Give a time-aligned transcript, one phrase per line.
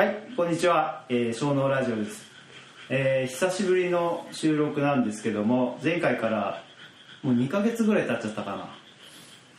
[0.00, 2.24] はいこんにちは、えー、小脳ラジオです、
[2.88, 6.62] えー久しぶりの収録なんですけども前回から
[7.22, 8.68] もう2ヶ月ぐらい経っちゃったかな。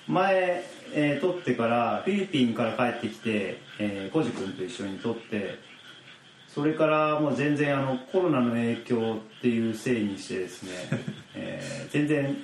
[0.08, 0.64] 前、
[0.96, 5.60] えー撮ってからフィリピンから帰ってきて、えー、コジ君と一緒に撮って
[6.48, 10.72] それからもう全然あのコロナの影響っていうせいにしてですね、
[11.36, 12.36] えー全然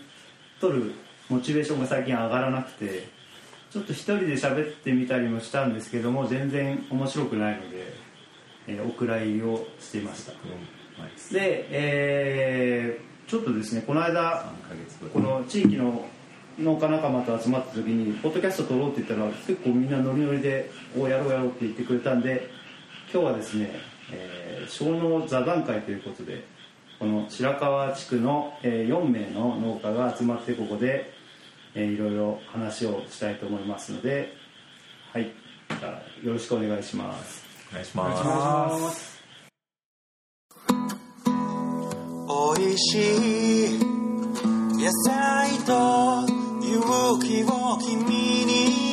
[0.62, 0.92] 撮る
[1.30, 3.08] モチベーションが最近上がらなくて
[3.78, 7.94] ちょっと一人で喋ってみたりもしたんですけども全然面白くないので、
[8.66, 10.32] えーお蔵入りをしていました。
[11.32, 14.52] で、えーちょっとですねこの間
[15.14, 16.06] この地域の
[16.58, 22.50] 農家仲間と集まった時にポッドキャスト撮ろうって言ったら結構みんなノリノリで「おやろうやろう」って言ってくれたんで
[23.14, 23.70] 今日はですね、
[24.12, 26.46] えー、小農座談会ということで
[26.98, 31.17] この白川地区の、えー4名の農家が集まってここで、
[31.80, 34.34] えーいろいろ話をしたいと思いますので
[35.14, 35.32] はい。
[35.80, 37.46] じゃあよろしくお願いします。
[37.70, 39.22] お願いします。
[42.58, 43.80] 美味しい。
[43.80, 46.26] 野菜と
[46.66, 48.87] 勇気を君に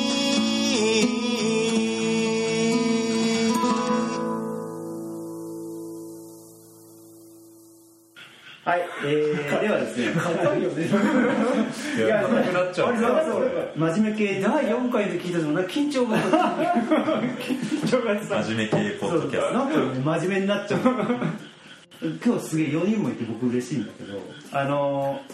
[8.65, 10.11] はい、えー、ではですね。
[10.11, 12.95] 硬いよねいや長くなっちゃう。
[13.77, 18.19] 真面目系第4回で聞いたのな緊張が緊張が。
[18.25, 20.81] さ真面目系ポッドキャスなんかね真面目になっちゃう。
[22.25, 24.19] 今日すげえ4人もいて僕嬉しいんだけど
[24.51, 25.33] あのー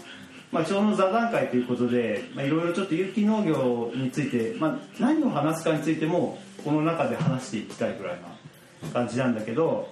[0.51, 8.17] まあ、ちょうど座談会ということでまあいろいろちょっと有機農業について、まあ、何を話すかについてもこの中で話していきたいぐらい
[8.83, 9.89] な感じなんだけど、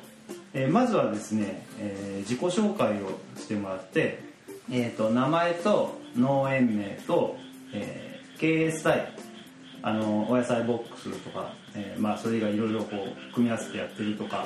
[0.53, 4.19] えーまずはですね、えー自己紹介をしてもらって、
[4.69, 7.37] えー、と名前と農園名と、
[7.73, 9.07] えー経営スタイル
[9.81, 14.45] あのお野菜ボックスとか、えーまあ、それ以外いろいろこう組み合わせてやってるとか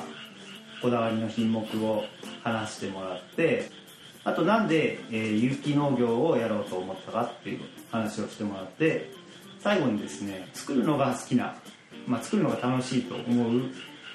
[0.82, 2.02] こだわりの品目を
[2.42, 3.70] 話してもらって
[4.24, 7.60] あとなんで、えー有機農業をやろうと思ったかっていう
[7.90, 9.10] 話をしてもらって
[9.60, 11.54] 最後にですね作るのが好きな、
[12.06, 13.62] まあ、作るのが楽しいと思う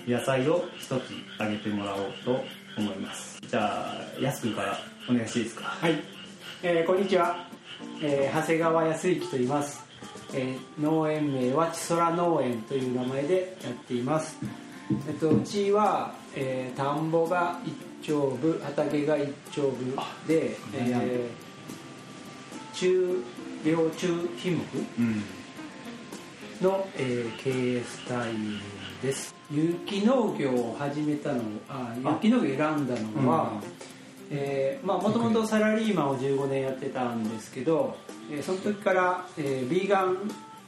[0.07, 1.01] 野菜を一つ
[1.37, 2.43] あげてもらおうと
[2.77, 3.39] 思います。
[3.47, 4.77] じゃあやすくんから
[5.09, 5.63] お願いしていいですか？
[5.65, 6.01] はい、
[6.63, 7.47] えーこんにちは、
[8.01, 9.83] えー長谷川康之と言います、
[10.33, 14.37] えー農園名は千空農園という名前でやっています。
[15.07, 17.73] えっとうちは、えー田んぼが一
[18.07, 19.95] 丁部畑が一丁部
[20.27, 21.49] で、えー
[22.73, 23.23] 中
[23.66, 24.63] 量中品目
[24.99, 25.23] うん
[26.62, 28.38] の、えー経営スタイル
[29.02, 29.34] です。
[29.52, 33.62] 有機農業を始めたのあ有機農業を選んだのは、
[34.84, 37.96] もともとサラリーマンを15年やってたんですけど、
[38.31, 40.18] えーその時から、えービーガン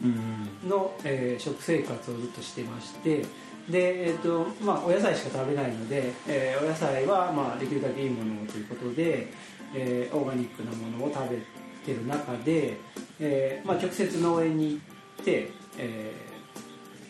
[0.04, 0.70] うん。
[0.70, 3.22] の、えー食生活をずっとしてまして
[3.70, 9.32] で、えーとまあ、お野菜しか食べないので、えーお野菜は、まあ、できるだけいいものをということで、
[9.76, 11.38] えーオーガニックなものを食べ
[11.86, 12.78] てる中で、
[13.20, 14.80] えーまあ、直接農園に
[15.18, 16.42] 行って、えー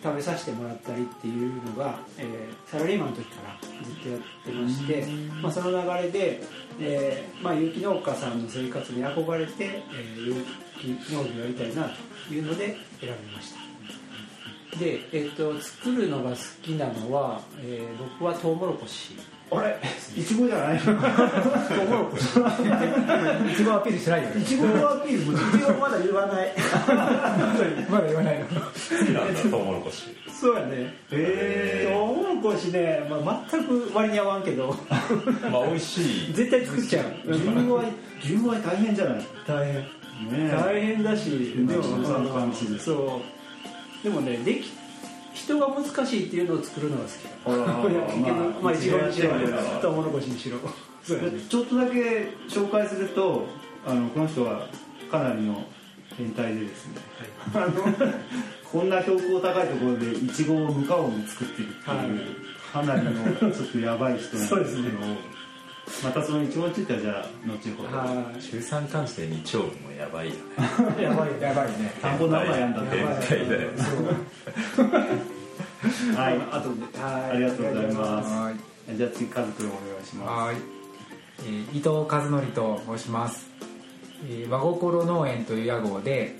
[0.04, 3.56] 食べさせてもらったりっていうのが、えーサラリーマンの時から
[3.86, 5.06] ずっとやってまして、
[5.44, 6.42] まあ、その流れで、
[6.80, 11.92] えーまあ、有機農家さんの生活に憧れて、えー有機農業やりたいな
[12.28, 14.80] というので選びました。
[14.80, 19.16] で、えっと作るのが好きなのは、えー僕はトウモロコシ
[19.54, 19.76] あれ？
[20.16, 20.78] いちごじゃない？
[20.78, 20.86] いち
[23.66, 24.42] ごアピールしてないよね。
[24.42, 26.54] いちごのアピールもいちごまだ言わない。
[27.90, 28.46] まだ言わないの。
[28.46, 28.52] 好
[29.06, 30.16] きなんだトウモロコシ。
[30.32, 30.94] そうやね。
[31.12, 31.94] へー。
[31.94, 34.74] トウモロコシね、まあ、全く割に合わんけど。
[35.52, 36.34] まあ美味しい。
[36.34, 37.06] 絶対作っちゃう。
[37.38, 37.86] 純愛
[38.24, 39.18] 純愛大変じゃない？
[39.18, 39.76] ね大変。
[40.34, 40.52] え。
[40.56, 41.30] 大変だし。
[41.68, 41.84] でも
[42.80, 43.24] そう。
[44.04, 44.72] でもねでき
[45.34, 48.62] 人が難しいっていうのを作るのが好き。
[48.62, 50.60] まあ一応やってるからトウモロコシにしろ。
[51.50, 53.46] ちょっとだけ紹介すると
[53.86, 54.68] あのこの人は
[55.10, 55.64] かなりの
[56.18, 56.96] 変態でですね、
[57.56, 57.72] あの
[58.72, 62.08] こんな標高高いところでイチゴを無加温で作ってるっていう、はい。
[62.72, 63.12] かなりの
[63.52, 64.98] ちょっとやばい人なんですけど
[66.04, 67.98] またそのイチゴについてはじゃあ後ほど。
[67.98, 70.40] は中産関して日曜日もやばいよね。
[71.00, 71.94] いやばいやばいね。
[72.02, 72.98] 田んぼ何枚やんだって。
[72.98, 73.70] 変態だよ
[76.16, 76.40] はい。
[76.52, 78.30] あとではいありがとうございます。
[78.30, 78.96] はい。
[78.98, 80.56] じゃあ次カズくんお願いしまはい、
[81.40, 83.48] えー伊藤和則と申します、
[84.28, 86.36] えー和心農園という屋号で、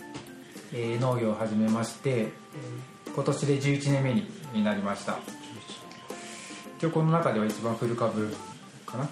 [0.74, 2.30] えー農業を始めまして、えー
[3.14, 5.20] 今年で11年目にになりました。
[6.78, 8.34] 一応この中では一番フル株
[8.86, 9.08] かな？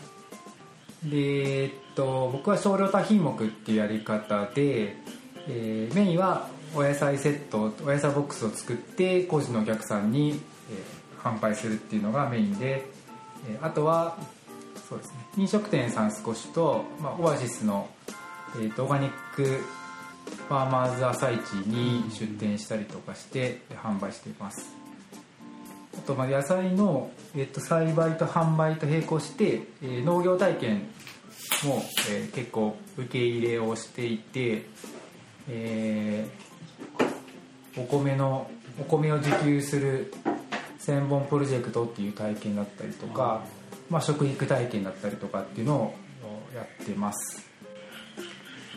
[1.03, 4.95] でえっと僕は少量多品目っていうやり方で、
[5.47, 12.85] えーメインはお野菜セットお野菜ボックスを作って工事のお客さんに、えー販売するっていうのがメインで、
[13.49, 14.17] えーあとは
[14.87, 17.89] そうですね飲食店さん少しと、まあ、オアシスの、
[18.55, 24.78] えーとオーガニックファーマーズ朝市に出店したりとかして販売しています。
[26.05, 30.77] とまあ野菜の、えっと栽培と販売と並行して、えー農業体験
[31.65, 34.65] も、えー結構受け入れをしていて、
[35.49, 36.49] えー
[37.77, 38.49] お米の
[38.79, 40.13] お米を自給する
[40.79, 43.43] 千本プロジェクトっていう体験だったりとか、
[43.89, 45.95] まあ、食育体験だったりとかっていうのを
[46.55, 47.48] やってます。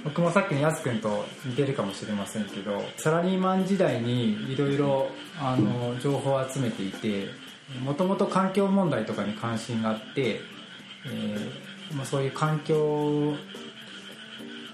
[0.05, 5.09] 僕もさっきのやすくんと似てるかもしれませんけどサラリーマン時代にいろいろ
[5.41, 7.29] あの情報を集めていて
[7.85, 10.41] もともと環境問題とかに関心があって、
[11.07, 13.35] えーまあ、そういう環境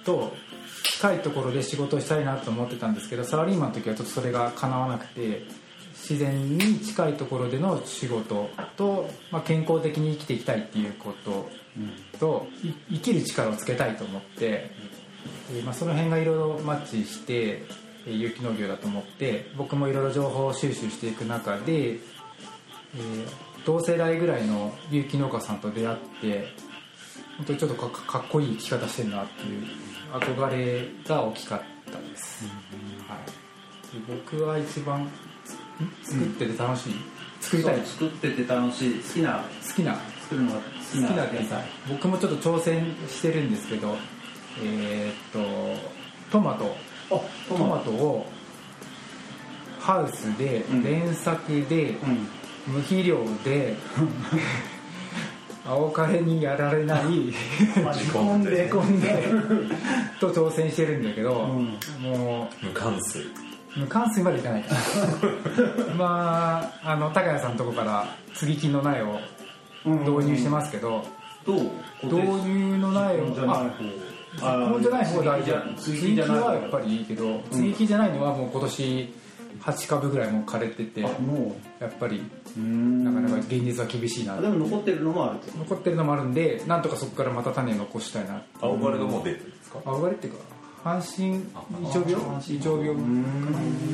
[0.05, 0.35] と
[0.85, 5.45] 近いところで仕事をしたいなと思ってたんですけどサラリーマンの時はちょっとそれが叶わなくて
[5.93, 11.51] 自然に近いところでの仕事と、まあ、健康的に生きていきたいっていうこと
[12.19, 14.71] と、い生きる力をつけたいと思って、
[15.53, 17.63] えーまあ、その辺がいろいろマッチして
[18.07, 21.99] えー有機農業だと思って僕もいろいろ情報を収集していく中で、えー
[23.65, 26.49] 同世代ぐらいの有機農家さんと出会って
[27.37, 29.67] 本当にちょっとかかっこいい生き方してるなっていう
[30.11, 31.61] 憧れが大きかっ
[31.93, 32.47] たです、
[33.07, 33.19] は
[33.93, 35.11] い、で僕は一番ん
[36.03, 36.95] 作ってて楽しい、
[37.41, 37.81] 作りたい。
[37.85, 38.95] 作ってて楽しい。
[38.95, 39.45] 好きな。
[39.67, 39.97] 好きな。
[40.23, 43.97] 作るのが好好きなきな僕もちょっと挑戦してるんですけど
[44.63, 45.41] えーっと
[46.31, 46.75] トマト。
[47.11, 47.91] あトマト。
[47.91, 48.27] を
[49.81, 50.85] ハウスでうん。
[50.85, 52.29] 連作でうん。
[52.67, 53.75] 無肥料で
[55.67, 57.05] 青カレにやられない
[57.85, 58.69] まあ仕込んで。
[58.69, 59.29] 仕込んで
[60.21, 61.79] と挑戦してるんだけど、うん。
[62.01, 63.25] も無関数う
[63.77, 64.63] 無関水までいかない。
[64.63, 64.75] か
[65.89, 69.21] なまああの高谷さんのとこから接ぎ木の苗を
[69.85, 71.05] 導入してますけど、
[71.47, 71.61] どう？
[72.03, 72.17] 導
[72.49, 73.27] 入の苗を
[74.39, 75.51] じゃない方あ根じゃない方が大事
[75.83, 79.15] 接接ぎはやっぱりいいけど接ぎ木じゃないのはもう今年
[79.63, 82.23] 8株ぐらいもう枯れててやもっぱり
[82.57, 84.37] なかなか現実は厳しいな。
[84.37, 85.59] あでも残ってるのもあると。
[85.59, 88.43] 残ってるのもあるんでなんとかそこからまた種を残したいな。
[88.61, 89.81] 青ガレドも出てるんですか？
[89.85, 90.39] 青枯れっていうか。
[90.85, 91.39] 半身胃
[91.87, 92.13] 腸病？
[92.13, 92.97] 胃腸病。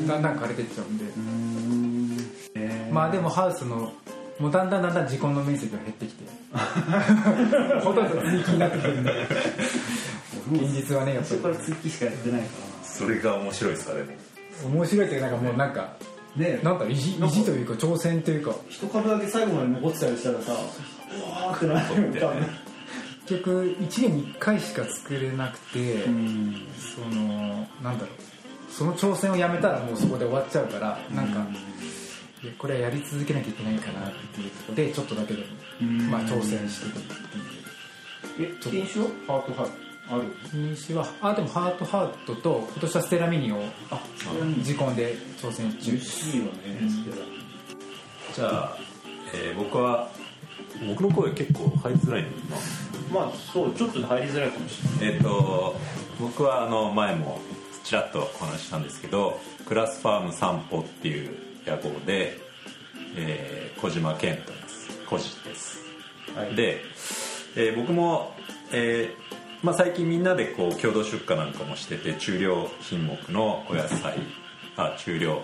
[0.06, 1.04] だんだん枯れてっちゃうんで。
[1.04, 2.18] うん。
[2.56, 3.92] えまあでもハウスの
[4.38, 6.24] もうだんだんだんだん時間の面積が減ってきて。
[7.82, 9.10] ほとんど追記になってくるんで
[10.52, 11.54] 現実はねやっぱ最初から
[11.90, 12.46] しかやってないか
[12.82, 14.16] それが面白いですかでもり
[14.66, 15.96] 面白いっていうかなんかもうなんから
[16.36, 18.54] ねなんだろう意地意地というか挑戦というか。
[18.68, 20.54] 一株だけ最後まで残ってたりしたらさう
[21.30, 22.64] わーってなるよ多分
[23.26, 26.66] 結局1年に1回しか作れなくて、うん。
[26.78, 28.08] そのなんだろう。
[28.70, 31.46] その挑戦をやめたらもうそこで終わっちゃうからなんか、
[32.42, 35.46] いやこれはやり続けなきゃいけないかなっていうところでちょっとだけでも、
[35.80, 36.10] うん。
[36.10, 37.06] まあ、挑戦してるっ
[38.36, 38.52] ていう。
[38.52, 39.10] え品種は？
[39.26, 39.72] ハートハート
[40.10, 40.22] ある。
[40.50, 45.92] 品種はあでもハートハートと今年はステラミニをあそれは自コンで挑戦中。
[45.92, 46.50] 美味しいよね
[48.34, 48.76] じゃあ、
[49.32, 50.10] えー僕は
[50.88, 52.28] 僕の声結構入りづらいの
[53.08, 55.16] 今まあそうちょっと入りづらいかもしれない。
[55.16, 55.76] えっ、と
[56.20, 57.38] 僕はあの前も
[57.84, 62.38] ちらっとお話ししたんですけどクラスファーム散歩っていう屋号で、
[63.16, 64.90] えー小島健太です。
[65.06, 65.78] 小路です、
[66.34, 66.54] はい。
[66.54, 66.80] で、
[67.56, 68.34] えー僕も、
[68.72, 69.33] えー
[69.64, 74.18] まあ、最近みんなでこう共同出荷なんかもしてて中量品目のお野菜
[74.76, 75.42] あ中量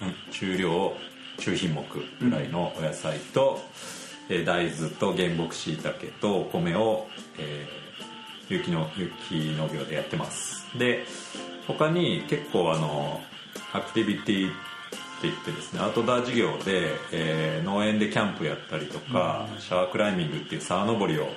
[0.00, 0.92] うん中量
[1.38, 1.82] 中品目
[2.20, 3.60] ぐらいのお野菜と、
[4.28, 7.08] えー大豆と原木しいたけとお米を、
[7.38, 7.88] えー
[8.48, 10.64] 有機の有機農業でやってます。
[10.78, 11.04] で
[11.66, 13.20] 他に結構あの
[13.74, 14.56] アクティビティって
[15.24, 21.28] 言ってですねアウトドア事業で、えー農園でキャンプやったりとか、シャワークライミングっていう沢登りを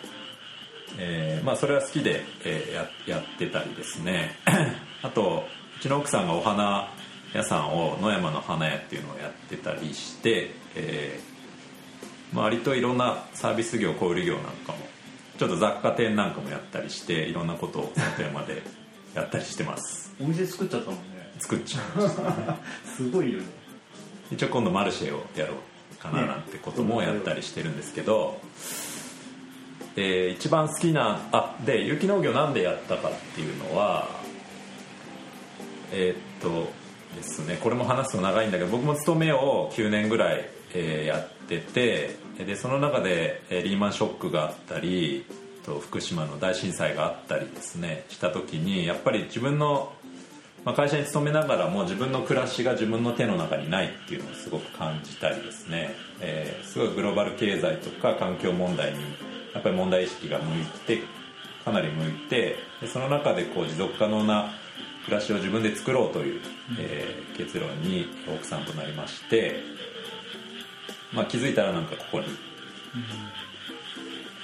[0.98, 4.36] えーまあ、それは好きで、えーややってたりですね。
[5.02, 5.46] あと
[5.78, 6.92] うちの奥さんがお花
[7.34, 14.78] 屋さんを野山の花屋っていうのをやってたりして、えーまあ割といろんなサービス業小売業なんかも
[15.38, 18.62] ちょっと雑貨店なんかもやったりしていろんなことを里山で
[19.16, 20.14] やったりしてます。
[20.22, 21.34] お店作っちゃったもんね。
[21.40, 22.58] 作っちゃいました。
[22.96, 23.46] すごいよね。
[24.32, 28.40] 一応今度マルシェをやろうかななんてこともやったりしてるんですけど、
[29.96, 34.08] で一番好きなあで有機農業なんでやったかっていうのは
[35.92, 36.72] えーっと
[37.16, 45.26] ですねこれも話すと長いんだけど僕も勤めを9年ぐらい、えーやっててでその中で、えーリーマンショックがあったり
[45.66, 49.92] と福島の大震災があったりですねした時にやっぱり自分の
[50.64, 59.00] まあ、会社に勤めながらも自分の暮らしが自分の手の中にないっていうのをすごく感じたりですね、えーすごいグローバル経済とか環境問題に
[59.54, 61.02] やっぱり問題意識が向いて
[61.64, 64.52] かなり向いてでその中でこう持続可能な
[65.06, 66.42] 暮らしを自分で作ろうという、
[66.80, 69.64] えー結論に奥さんとなりまして、
[71.12, 72.26] まあ、気づいたらなんかここに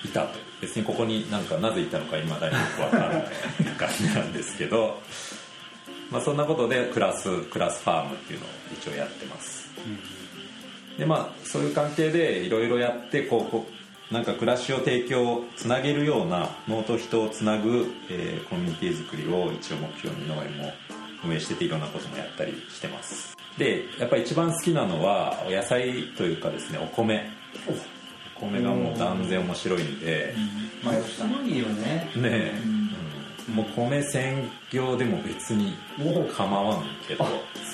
[0.04, 0.48] いたと。
[0.60, 3.24] 別にここになんかなぜいたのか今だによくわからない
[3.78, 5.00] 感じなんですけど、
[6.10, 9.70] まあ、そんなことでクラスクラスファームっていうのを一応やってます、
[10.98, 13.74] でまあそういう関係でいろいろやってこうこう
[14.12, 20.72] なんか暮らしを提供つなげるような脳と人をつなぐ、えーコミュニティ作りを一応目標にノエも
[21.26, 23.36] 運営してていろんなこともやったりしてます。
[23.58, 27.30] でやっぱり一番好きなのはお野菜というかですねお米。
[27.68, 28.40] お。
[28.40, 30.36] 米がもう断然面白いんで、
[30.84, 32.12] まあすごいよね。
[32.16, 32.62] ねえ、
[33.50, 33.56] うん。
[33.56, 35.74] もう米専業でも別に
[36.38, 37.26] 構わんけど。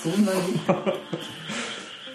[0.02, 0.58] そんなに？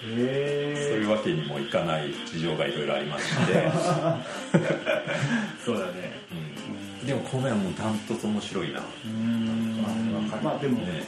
[0.02, 3.72] そうへいうわけにもいかない事情がいろいろありまして、え
[5.66, 6.20] そうだね。
[7.02, 7.08] うん。
[7.08, 8.80] でも米はもうダントツ面白いな、
[10.42, 11.04] まあでもね、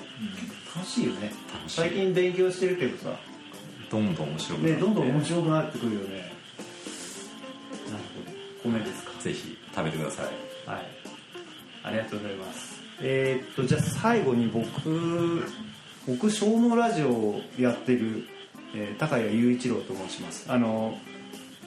[0.75, 1.31] 楽しいよね。
[1.67, 3.15] 最近勉強してるけどさ。
[3.89, 4.73] どんどん面白くなって。
[4.75, 6.31] ねどんどん面白くなってくるよね。
[7.89, 8.03] なる
[8.63, 9.11] ほど米ですか。
[9.19, 10.25] ぜひ食べてください。
[10.69, 10.85] はい。
[11.83, 12.81] ありがとうございます。
[13.01, 15.45] えーっとじゃあ最後に僕
[16.07, 18.27] 僕小脳ラジオをやってる、
[18.75, 20.45] えー高谷雄一郎と申します。
[20.49, 20.97] あの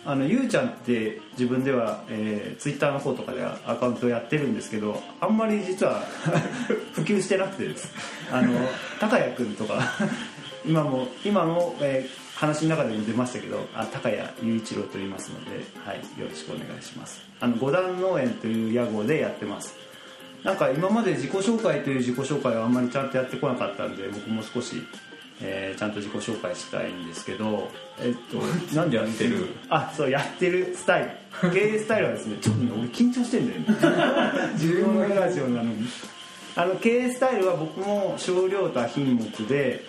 [0.06, 6.00] あのゆうちゃんって自分では、えー、ツイッターの方とかではアカウントやってるんですけどあんまり実は
[6.92, 7.92] 普及してなくてです。
[8.30, 8.52] あの
[9.00, 9.80] 高谷君とか
[10.66, 17.22] 今も今の、えー話の中でも出ましたけどあ高谷雄一郎と言いますので、はい、よろしくお願いします。
[17.40, 19.76] あの五段農園という屋号でやってます。
[20.42, 24.82] なんか今まで自己紹介という自己紹介はあんまりちゃんとやってこなかったんで僕も少し、
[25.46, 27.68] えーちゃんと自己紹介したいんですけど
[28.00, 28.38] えっと
[28.74, 29.48] なんでやってる？
[29.68, 31.50] あそうやってるスタイル。
[31.52, 33.66] 経営スタイルはですねちょっとね俺緊張してんだよね。
[34.54, 35.86] 自分のラジオなのに。
[36.56, 39.84] あの経営スタイルは僕も少量多品目で、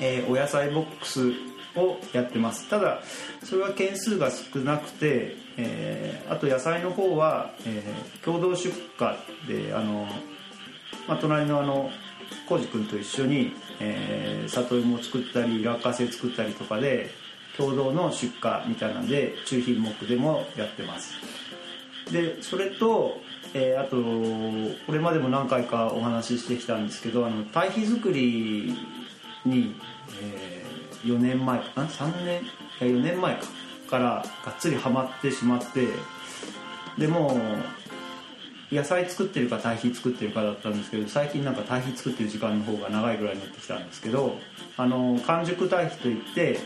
[0.00, 1.32] えーお野菜ボックス
[1.76, 2.68] をやってます。
[2.68, 3.00] ただ
[3.42, 8.68] それは件数が少なくて、えーあと野菜の方は、えー共同出
[9.00, 9.16] 荷
[9.46, 10.06] であの、
[11.08, 11.90] まあ、隣のあの
[12.48, 17.10] 浩司君と一緒に、えー里芋を作ったり落花生作ったりとかで
[17.56, 21.14] 共同の出荷みたいなんで中品目でもやってます。
[22.10, 23.20] でそれと、
[23.52, 23.96] えーあと
[24.86, 28.74] これまでも何回かお話ししてきたんですけどあの堆肥作り
[29.44, 29.74] に、
[30.22, 30.64] え
[31.04, 32.46] 4年前かな3年い
[32.80, 33.46] や4年前か
[33.88, 35.88] からがっつりハマってしまって
[36.98, 37.40] でも
[38.70, 44.36] 野菜作ってるか堆肥作ってるかだったんですけど最近なんか堆肥作ってる時間の方が長いぐらいになってきたんですけど
[44.76, 46.58] あの完熟堆肥といって、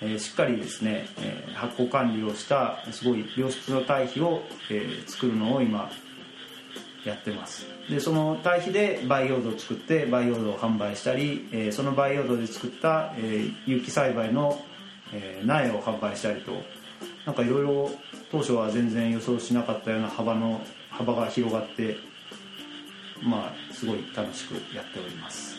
[0.00, 5.90] えーしっかりですね、えー発酵管理をしたすごい良質の堆肥を、えー作るのを今
[7.04, 7.66] やってます。
[7.88, 14.62] でその堆肥で培養土を作って培養土を販売したり、えーその培養土で作った、えー有機栽培の、
[15.12, 16.52] えー苗を販売したりと
[17.24, 17.90] なんかいろいろ
[18.30, 20.60] 当初は全然予想しなかったような幅の
[20.98, 21.96] 幅が広がって
[23.22, 25.56] まあすごい楽しくやっております。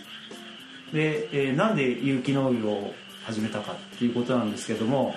[0.94, 2.94] で、えーなんで有機農業を
[3.26, 5.14] 始めたかっていうことなんですけども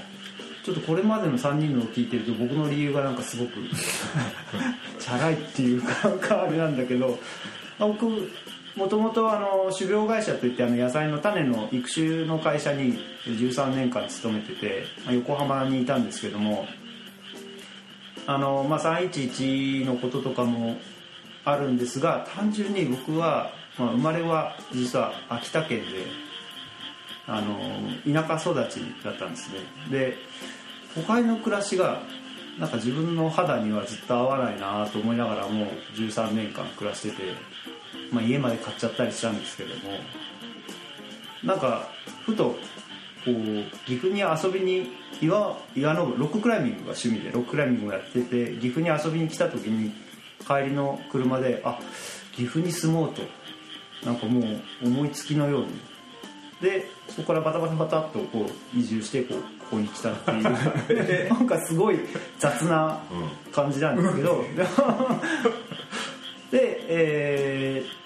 [0.64, 3.52] ちょっとこれまでの3人のを聞いてると僕の理由がなんかすごく
[4.98, 7.18] チャラいっていうかあれなんだけど
[7.78, 8.06] 僕
[8.76, 16.66] もともとあの種苗会社といってあの野菜の種の育種の会社に13年間勤めてて、まあ横浜にいたんですけども
[18.26, 20.78] あの、まあ、311のこととかも
[21.44, 26.06] あるんですが単純に僕は、まあ、生まれは実は秋田県で
[27.26, 27.58] あの
[28.12, 29.60] 田舎育ちだったんですね。
[29.90, 30.16] で
[30.94, 32.02] 都会の暮らしが
[32.58, 37.22] なんか自分の肌にはずっと合わないなと思いながらもう13年間暮らしてて、
[38.10, 39.98] まあ、家まで買っちゃったりしたんですけども
[41.44, 41.88] なんか
[42.26, 42.56] ふとこ
[43.26, 43.34] う
[43.86, 49.92] 岐阜に遊びに岩岩登りロッククライミングが趣味でロッククライミングをやってて岐阜に遊びに来た時に
[50.46, 51.78] 帰りの車であ
[52.32, 53.22] 岐阜に住もうと
[54.04, 55.68] なんかもう思いつきのように。
[56.60, 60.42] でそこからバタバタバタっとこう移住してこうここに来たっていう。
[61.32, 61.98] なんかすごい
[62.38, 63.00] 雑な
[63.50, 64.44] 感じなんですけど、
[66.50, 67.49] で、えー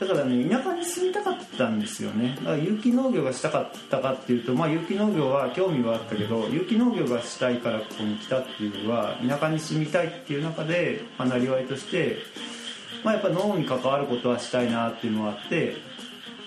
[0.01, 2.35] だからね田舎に住みたかったんですよね。
[2.39, 12.17] だから有機農業がしたかったかっていうと、まあ、有機農業は興味はあったけど有機農業がしたいからここに来たっていうよりは田舎に住みたいっていう中で、まあ、なりわいとして、
[13.05, 15.77] まあ、やっぱ農に関わることはしたいなっていうのはあって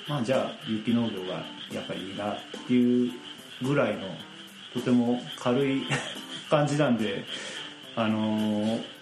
[0.08, 2.38] まあじゃあ有機農業がやっぱりいいなっ
[2.68, 3.12] ていう
[3.62, 4.08] ぐらいの
[4.74, 5.84] とても軽い
[6.50, 7.26] 感じなんで
[7.96, 8.98] あのー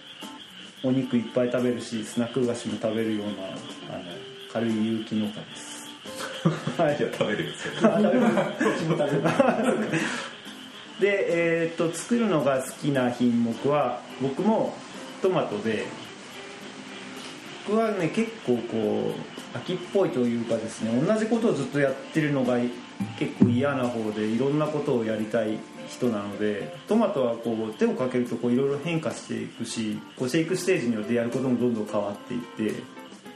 [0.86, 4.04] お肉いっぱい食べるしスナック菓子も食べるようなあの
[4.56, 5.86] 軽い有機農家です。
[6.80, 6.96] はい。
[6.98, 10.00] いや食べるんですよあ食べるこっちも食べる
[11.00, 14.72] でえーっと作るのが好きな品目は僕も
[15.20, 15.84] トマトで
[17.66, 19.12] 僕はね結構こ
[19.54, 22.56] う秋っぽいというかですね同じことをずっとやってるのが
[23.18, 25.58] 結構嫌な方でいろんなことをやりたい
[25.88, 32.82] 人なのでトマトはこう手をかけるとこういろいろ変化していくしこうシェイクステージによってやることもどんどん変わっていって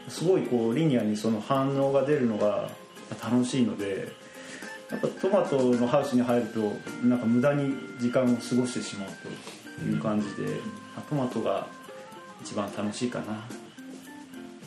[0.08, 2.68] すごいこうリニアにその反応が出るのが
[3.22, 4.08] 楽しいので
[4.90, 6.60] やっぱトマトのハウスに入ると
[7.06, 9.08] なんか無駄に時間を過ごしてしまう
[9.78, 10.56] という感じで、
[10.96, 11.66] あトマトが
[12.42, 13.44] 一番楽しいかな。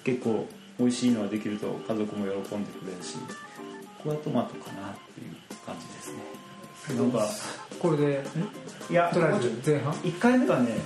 [0.03, 0.47] 結構
[0.79, 3.17] 美味しいのができると家族も喜んでくれるし
[3.99, 5.35] これはトマトかなっていう
[5.65, 6.97] 感じですね。
[6.97, 7.25] なんか
[7.79, 8.23] これで
[8.89, 10.77] いやとりあえもうちょず前半？1回目がね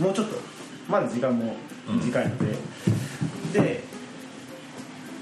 [0.00, 0.36] もうちょっと
[0.88, 1.54] まだ時間も
[1.86, 2.56] 短いので、
[3.52, 3.82] で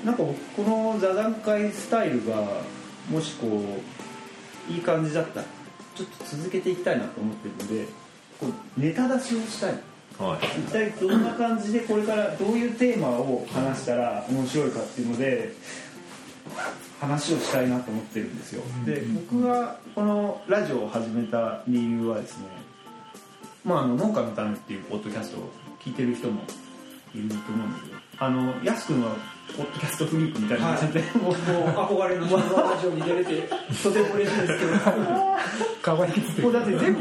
[0.05, 2.63] なんかこの座談会スタイルが
[3.11, 3.47] もしこ
[4.69, 5.47] ういい感じだったら
[5.95, 7.87] ちょっと続けていきたいなと思ってるので
[8.39, 9.75] こうネタ出しをしたい。
[10.19, 10.61] はい。
[10.61, 15.53] 一体どんな感じでこれからどういうテーマを話したら面白いかっていうので
[17.01, 18.63] 話をしたいなと思ってるんですよ。
[18.85, 22.47] で僕がこのラジオを始めた理由はですね
[23.65, 25.51] まああの農家のためっていうポッドキャストを
[25.83, 26.43] 聞いてる人も
[27.15, 29.17] いると思うんですけどあのやすくんは
[29.57, 33.49] ポッドキャストフリークみたいな感じで、もうもう憧れの昭和ラジオに出れて
[33.83, 34.73] とても嬉しいですけど。
[35.83, 37.01] かわいいですもうだって全部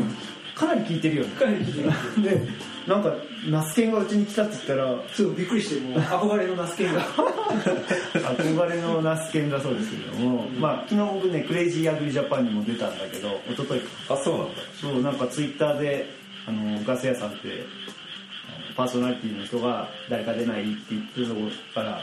[0.54, 1.30] かなり聞いてるよね。
[1.36, 2.22] かなり聞いてます。
[2.22, 2.48] で
[2.88, 3.14] なんか
[3.50, 7.02] ナスケンがうちに来たって言ったらそうびっくりしてもう憧れのナスケンが。
[8.14, 14.14] 憧れのナスケンだそうですけれども、まあ昨日僕ねクレイジーアグリジャパンにも出たんだけど一昨日か。
[14.14, 14.62] あそうなんだ。
[14.80, 16.10] そうなんかツイッターで
[16.48, 17.66] あのガス屋さんって
[18.76, 22.02] パーソナリティの人が誰か出ないって言ってるところから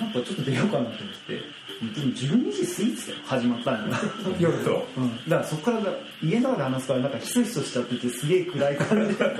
[0.00, 0.96] なんかちょっと出ようかなと思っ
[1.26, 3.98] てでも12時過ぎて始まったのが。
[4.40, 4.86] 夜と。
[4.96, 9.24] うん、だからそこからだ家の中で話すからなんかひそひそしちゃっててすげえ暗い感じで。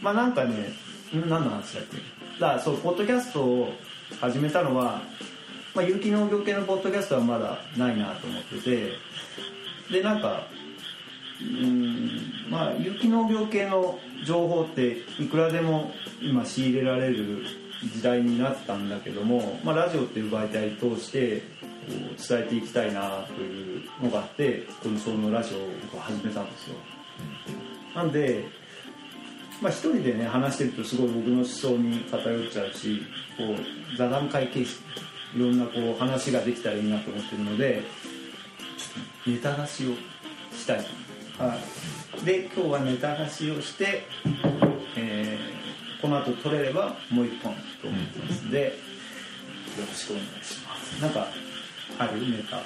[0.00, 0.72] まあなんかね
[1.14, 1.96] ん何の話だっけ？
[2.40, 3.74] だからそうポッドキャストを
[4.20, 5.02] 始めたのは、
[5.74, 8.92] まあ、有機農業系のポッドキャストはまだないなと思ってて
[9.90, 10.46] でなんか
[11.62, 12.50] うん。
[12.50, 17.44] まあ有機農業系の情報っていくらでも今仕入れられる
[17.82, 21.42] 時代になったんだけども、まあ、ラジオっていう媒体を通して
[22.28, 25.58] 伝えていきたいなというのがあってこの「そのラジオ」
[25.96, 26.76] を始めたんですよ。
[27.94, 28.44] なんで
[29.60, 33.02] まあ一人でね話してるとすごい僕の思想に偏っちゃうし
[33.36, 34.80] こう座談会形式
[35.34, 37.82] いろんなこう話ができたらいいなと思ってるので
[39.26, 39.94] ネタ出しを
[40.56, 40.84] したい
[41.38, 41.58] は
[42.22, 44.04] い、で今日はネタ出しをして、
[44.96, 45.62] えー
[46.02, 48.44] この後撮れればもう一本と思ってます。
[48.44, 48.72] ので、よ
[49.88, 51.00] ろしくお願いします。
[51.00, 51.28] なんか
[51.96, 52.60] あるネタ？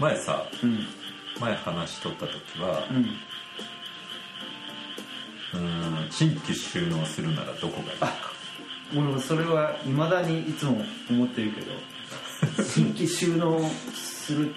[0.00, 0.80] 前さうん。
[1.40, 2.84] 前話しとった時は
[5.54, 5.60] うん。
[5.60, 8.08] うーん新規収納するならどこがいいか。
[8.96, 11.70] 俺それはいまだにいつも思ってるけど
[12.64, 13.60] 新規収納
[13.94, 14.52] する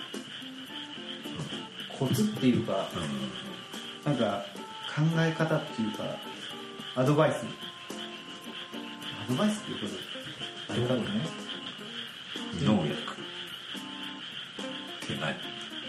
[1.97, 2.89] コツっていうか
[4.05, 4.45] なんか
[4.95, 6.03] 考え方っていうか
[6.95, 7.45] アドバイス。
[9.27, 10.89] アドバイスっていうことあれだ。
[10.95, 11.05] ろうね？
[12.61, 12.93] うん農薬。
[12.93, 12.95] っ
[15.07, 15.35] て何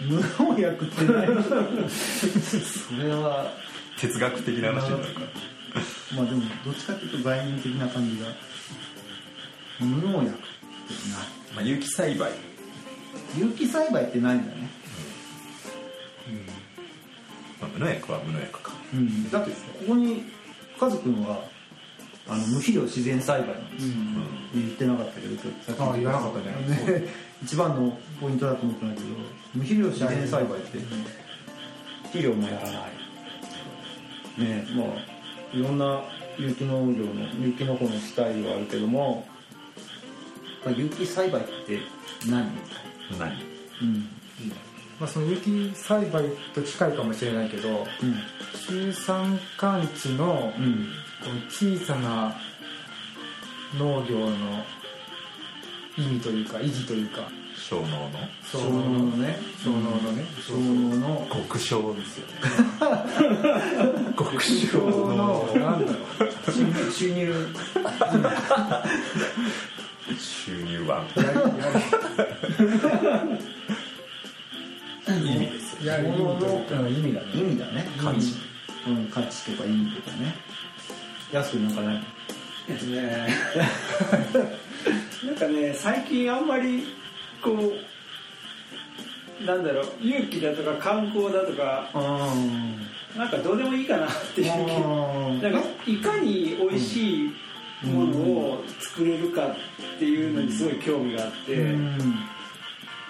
[0.09, 1.43] 無農薬って何？
[1.43, 1.55] そ
[3.01, 3.51] れは
[3.99, 5.21] 哲学的な話になるか。
[5.21, 5.27] ら
[6.15, 8.27] まあでもどっちかっていうと概念的な感じが。
[9.79, 10.39] 無農薬って
[11.55, 12.31] まあ有機栽培。
[13.35, 14.69] 何有機栽培ってないんだね？
[17.59, 18.71] まあ無農薬は無農薬か。
[18.93, 19.29] うん。
[19.29, 20.23] だってここに
[20.79, 21.43] 家族のは
[22.27, 23.93] あの無肥料自然栽培なんですよ、
[24.53, 25.35] 言ってなかったけど
[25.65, 26.99] さっきあ言わなかったね。
[26.99, 27.07] ね。
[27.43, 29.15] 一番のポイントだと思ったんだけど
[29.55, 30.79] 無肥料自然栽培って
[32.03, 32.73] 肥料もやらない。
[34.39, 36.03] ねまあいろんな
[36.37, 39.25] 有機農業の有機農法のスタイルはあるけども
[40.65, 41.79] やっぱ有機栽培って
[42.29, 42.51] 何？
[43.17, 43.31] 何？
[43.81, 44.09] うん
[44.99, 46.23] まあ、その有機栽培
[46.55, 47.85] と近いかもしれないけど
[48.67, 50.63] 中山間地のうん。
[50.63, 50.87] うん
[51.19, 52.35] この小さな
[53.77, 54.63] 農業の
[55.97, 57.21] 意味というか意義というか。
[57.57, 58.09] 小農の？
[58.43, 59.39] 小小農のね。
[59.63, 60.25] 小農のね。
[60.47, 61.27] 小農の。
[61.33, 62.33] 極小ですよね。
[64.15, 66.91] 極小のなんだろう。
[66.91, 67.47] 収入。
[70.19, 71.03] 収入は？
[75.15, 77.85] 意味ですやり物意味だね意味だね。
[77.97, 78.33] 価値
[78.87, 80.35] うん価値とか意味とかね。
[81.31, 82.03] 安くなんかない
[82.69, 83.27] えっとね。
[85.25, 86.83] なんかね最近あんまり
[87.41, 94.49] こうなんだろう勇気だとか観光だとかうなんかどうでもいいかなっていう
[95.41, 97.31] なんかいかに美味しい
[97.83, 99.55] ものを作れるかっ
[99.99, 101.55] ていうのにすごい興味があって、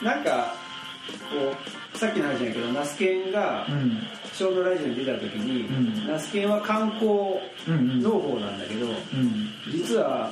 [0.04, 0.67] なんかこ
[1.94, 3.98] うさっきの話じゃないけどナスケンがうん。
[4.34, 6.08] 小のラジオに出た時に、うん。
[6.08, 7.10] ナスケンは観光
[7.68, 8.94] うん農法なんだけど、うん。
[9.72, 10.32] 実は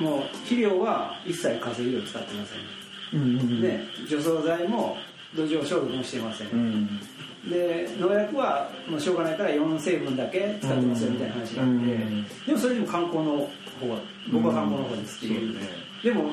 [0.00, 2.54] もう肥料は一切化成肥料を使ってませ
[3.16, 4.96] ん、うんうんで除草剤も
[5.34, 7.00] 土壌消毒もしてません、うん。
[7.50, 13.32] で農薬はもうしょうがないから4成分だけ使ってますよみたいな話があって、うんでもそれでも観光の
[13.80, 13.98] 方は
[14.32, 15.58] 僕は観光の方ですっていう、
[16.04, 16.30] でも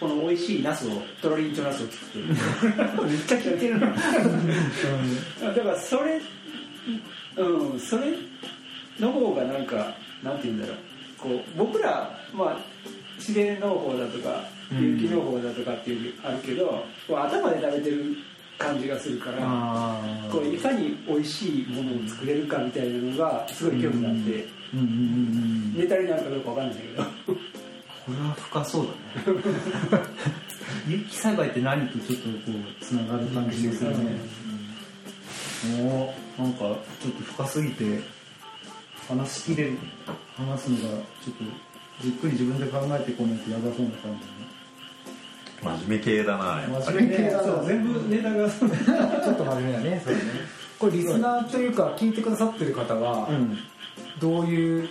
[0.00, 2.26] この美味しいナスをトロリンチョナスを作ってる。
[2.26, 3.86] めっちゃ聞いてるな。
[3.88, 3.94] だ
[5.54, 6.20] からそれ
[7.36, 8.16] うんそれ
[9.00, 10.76] の方がなんかなんて言うんだろう。
[11.18, 12.58] こう僕らまあ
[13.16, 18.16] 自然農法だとかうん有機農法だとかっていうあるけど、こう頭で食べてる
[18.56, 24.90] 感じがするからこういかに美味しいものを作れるかみたいなのがすごい興味があって、うんうんうん
[25.74, 25.78] うん。
[25.78, 27.04] ネタになるかどうかわかんないけど
[28.08, 28.96] これは深そうだね。
[30.88, 33.96] 有機栽培って何とちょっとこうつながる感じでするね。
[35.76, 36.76] もうなんかちょっ
[37.12, 38.00] と深すぎて
[39.08, 39.78] 話しきれる
[40.38, 40.82] 話すのが
[41.22, 41.44] ちょっと
[42.02, 44.18] じっくり自分で考えてこないとやばそうな感
[45.62, 47.62] 真面目系だなやっぱり真面目系だな。
[47.64, 48.48] 全部ネタが。
[48.48, 50.22] ちょっと真面目だねそれね。
[50.78, 53.58] これリスナーというか聞いてくださってる方はじうん。
[54.18, 54.88] どういう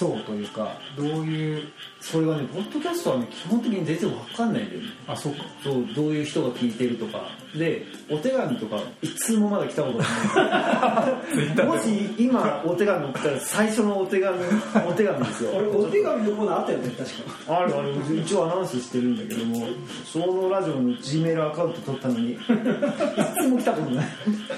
[0.00, 1.68] 層というかどういう
[2.00, 4.86] それがねポッドキャストはね基本的に全然わかんないんだよね。
[5.06, 5.44] あそうか。
[5.62, 7.20] そうどういう人が聞いてるとか。
[7.54, 11.66] でお手紙とか一通もまだ来たことない。
[11.66, 11.78] も。
[11.80, 14.38] し今お手紙送ったら最初のお手紙
[14.88, 15.50] お手紙ですよ。
[15.54, 17.10] 俺お手紙のコーナーあったよね確
[17.48, 17.58] か。
[17.60, 17.92] あるある。
[18.16, 19.66] 一応アナウンスしてるんだけども
[20.04, 24.06] 小脳ラジオの G メールアカウント取ったのに一通も来たことない。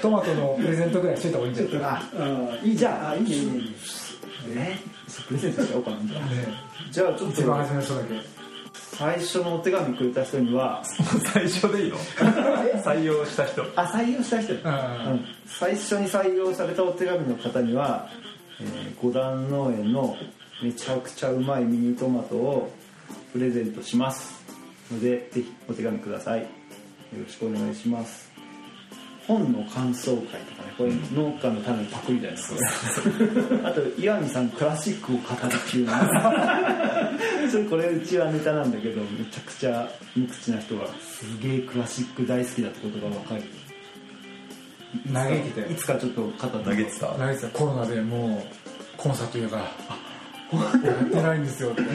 [0.01, 1.89] トマトのプレゼントぐらいしといた方がいいんじゃない？
[1.89, 2.03] あ
[2.61, 3.61] うんいいじゃんあいいねいいねいい。
[3.63, 3.67] ね
[4.47, 4.77] え
[5.27, 6.53] プレゼントしちゃおうかなじゃあね
[6.91, 10.83] じゃあちょっ一番と初めの人だけ最初のお手紙くれた人には
[11.33, 11.97] 最初でいいの？
[12.83, 13.63] 採用した人。
[13.75, 14.53] あ採用した人。
[14.53, 14.61] うんう
[15.15, 15.25] ん。
[15.47, 18.07] 最初に採用されたお手紙の方には、
[18.61, 20.15] えー五段農園の
[20.61, 22.71] めちゃくちゃうまいミニトマトを
[23.33, 24.43] プレゼントします
[24.91, 26.41] のでぜひお手紙ください。
[26.41, 26.47] よ
[27.25, 28.31] ろしくお願いします
[29.27, 35.93] 本の感想会とかねこれ農家のためのパクリじゃないですかあと岩見さんクラシックを語るっていうの
[37.51, 43.43] それこれうちはネタなんだけどめちゃくちゃ無口な人がすげえクラシック大好きだってことが分かる。
[45.11, 45.67] 嘆いてたよ。
[45.71, 47.07] いつかちょっと語って投げてた。
[47.17, 49.63] 来月はコロナでもうコンサートやから
[50.83, 51.85] やってないんですよってえ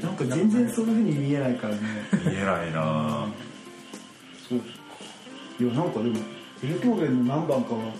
[0.00, 1.80] ー、なんか全然そういうふうに見えないからね
[2.26, 3.28] 見えないな
[4.48, 4.66] そうか
[5.60, 6.16] いやなんかでも
[6.62, 7.92] ベートーベンの何番かはも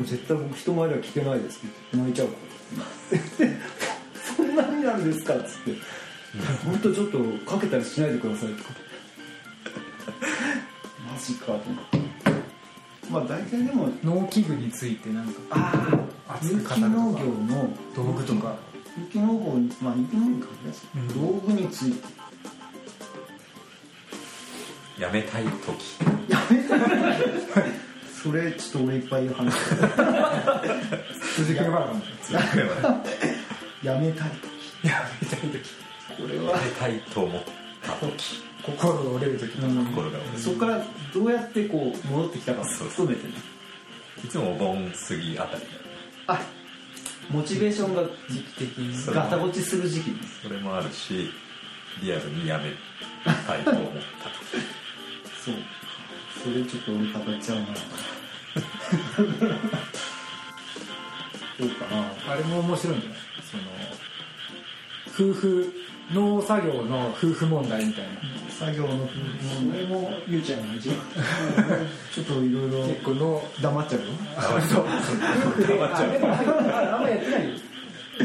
[0.00, 2.34] う絶対僕人前では聞けないですって言って泣いちゃうか
[3.46, 3.50] ら
[4.36, 5.34] そんなになんですか？
[5.34, 5.80] っつって。
[6.66, 7.18] 本当ちょっと
[7.50, 8.64] かけたりしないでくださいと。
[8.64, 8.70] か
[11.10, 11.98] マジかと思って。
[13.10, 17.20] まあ大体でも農機具についてなんかああ有機農業
[17.54, 18.56] の道具とか
[18.98, 22.04] 有機農法にまあ有機農業に限らず、うん道具について。
[25.00, 25.50] やめたい時
[28.26, 29.76] それちょっと俺いっぱい話す。
[31.38, 31.86] 続きがまだ
[33.84, 34.30] やめたい
[34.82, 34.88] 時。
[34.88, 35.70] やめたい時。
[36.20, 36.50] これは。
[36.58, 37.42] やめたいと思っ
[37.84, 38.42] た時。
[38.64, 40.38] 心が折れる時うん心が折れる。
[40.40, 40.84] そこから
[41.14, 43.34] どうやってこう戻ってきたか含めてね。
[44.24, 45.62] いつもお盆過ぎあたり。
[46.26, 46.40] あ
[47.30, 50.16] モチベーションが時期的にガタ落ちする時期ね。
[50.42, 51.30] それもあるし
[52.02, 52.72] リアルにやめ
[53.46, 54.64] たいと思った時
[55.46, 55.54] そう。
[56.42, 57.66] それちょっと俺語っちゃうな
[61.58, 62.32] どうかな。
[62.32, 63.18] あれも面白いんじゃない
[65.16, 65.72] その夫婦
[66.12, 68.10] 農作業の夫婦問題みたいな。
[68.50, 70.96] 作業のそれもゆうちゃんが一番。
[72.14, 74.06] ちょっといろいろ結構農黙っちゃうよ。
[74.62, 74.84] そう。
[74.84, 77.60] 夫婦であでもああんまやってない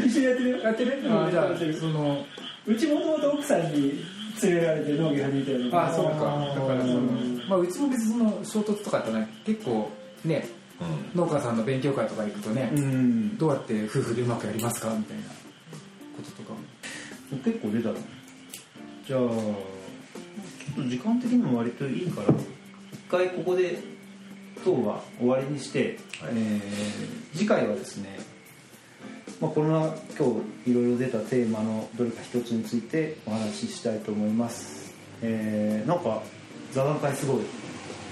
[0.06, 1.46] 一緒にやってるやってるうんあじゃあ
[1.78, 2.24] その
[2.66, 4.02] うちもともと奥さんに
[4.42, 6.12] 連れられて農業始めたよあそうか。
[6.12, 7.42] だからそのうん。
[7.48, 9.28] まあうちも別にその衝突とかってない。
[9.44, 9.90] 結構
[10.24, 10.46] ね
[11.14, 11.20] うん。
[11.20, 13.38] 農家さんの勉強会とか行くとね、うん。
[13.38, 15.24] どうやって夫婦でうまくやりますかみたいな。
[15.24, 16.58] こととかも。
[17.44, 17.94] 結構出たの
[19.06, 19.26] じゃあちょ
[20.72, 23.78] っと時間的にも割といいから一回ここで
[24.64, 26.32] 今日は終わりにして、はい。
[26.34, 28.20] えー次回はですね、
[29.40, 36.22] まあ、この今日いろいろ出たテーマのどれか一つについてお話ししたいと思います、えーなんか
[36.72, 37.42] 座談会すごい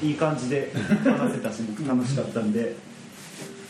[0.03, 0.73] いい感じで
[1.05, 2.75] 話せたし僕楽しかったんで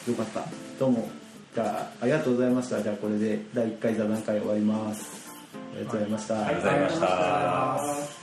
[0.08, 0.44] よかった。
[0.78, 1.08] どうも。
[1.54, 2.82] じゃあありがとうございました。
[2.82, 5.30] じゃあこれで第1回座談会終わります。
[5.74, 7.00] ありがとうございました、ありがとうございまし
[8.14, 8.19] た。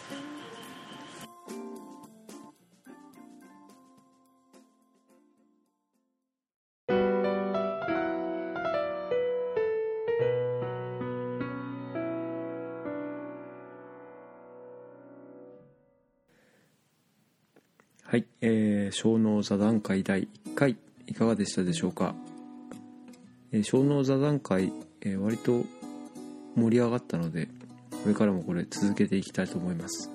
[18.10, 22.16] はい、えー、小脳座談会第1回いかがでしたでしょうか、
[23.52, 25.66] えー小脳座談会、えー割と
[26.56, 27.50] 盛り上がったので
[27.92, 30.10] これからもこれ続けていきたいと思います。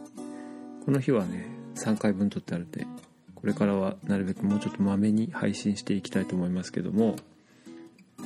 [0.86, 2.86] この日はね3回分撮ってあるんで
[3.34, 7.16] これからはなるべくもうちょっとまめに配信していきたいと思いますけども、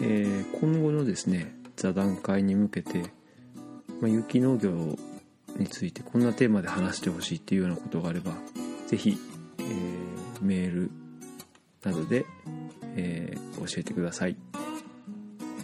[0.00, 3.02] えー今後のですね座談会に向けて、
[4.00, 4.70] まあ、有機農業
[5.58, 8.30] についてこんなテーマで話してほしいっていうようなことがあれば
[8.86, 9.35] ぜひえー
[10.42, 10.90] メール
[11.84, 12.26] などで、
[12.96, 14.36] えー教えてください、